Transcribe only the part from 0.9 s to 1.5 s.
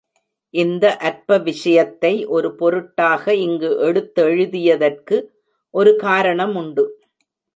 அற்ப